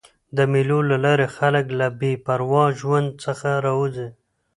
[0.37, 4.07] د مېلو له لاري خلک له بې پروا ژوند څخه راوځي.